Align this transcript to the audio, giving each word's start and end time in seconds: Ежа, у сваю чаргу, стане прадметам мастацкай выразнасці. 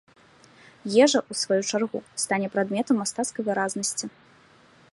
Ежа, 1.03 1.19
у 1.19 1.33
сваю 1.41 1.59
чаргу, 1.69 2.01
стане 2.23 2.47
прадметам 2.55 2.99
мастацкай 3.01 3.43
выразнасці. 3.51 4.05